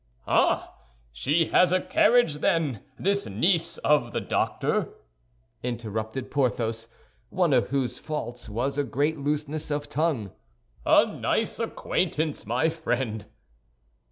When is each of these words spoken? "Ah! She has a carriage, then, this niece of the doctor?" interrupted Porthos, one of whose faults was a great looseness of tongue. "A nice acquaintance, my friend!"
"Ah! 0.25 0.73
She 1.11 1.49
has 1.49 1.71
a 1.71 1.79
carriage, 1.79 2.37
then, 2.37 2.81
this 2.97 3.27
niece 3.27 3.77
of 3.83 4.13
the 4.13 4.19
doctor?" 4.19 4.89
interrupted 5.61 6.31
Porthos, 6.31 6.87
one 7.29 7.53
of 7.53 7.69
whose 7.69 7.99
faults 7.99 8.49
was 8.49 8.79
a 8.79 8.83
great 8.83 9.19
looseness 9.19 9.69
of 9.69 9.89
tongue. 9.89 10.31
"A 10.87 11.05
nice 11.05 11.59
acquaintance, 11.59 12.47
my 12.47 12.67
friend!" 12.67 13.27